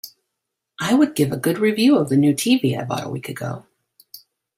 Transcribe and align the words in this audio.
I 0.79 0.95
would 0.95 1.13
give 1.13 1.31
a 1.31 1.37
good 1.37 1.59
review 1.59 1.95
of 1.95 2.09
the 2.09 2.17
new 2.17 2.33
TV 2.33 2.75
I 2.75 2.85
bought 2.85 3.05
a 3.05 3.09
week 3.09 3.29
ago. 3.29 3.67